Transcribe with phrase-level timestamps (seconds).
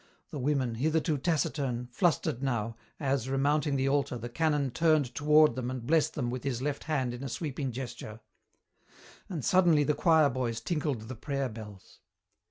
[0.31, 5.69] The women, hitherto taciturn, flustered now, as, remounting the altar, the canon turned toward them
[5.69, 8.19] and blessed them with his left hand in a sweeping gesture.
[9.29, 11.99] And suddenly the choir boys tinkled the prayer bells.